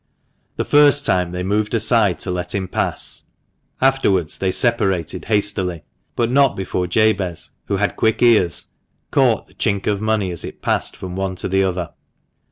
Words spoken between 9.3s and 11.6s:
the chink of money as it passed from one to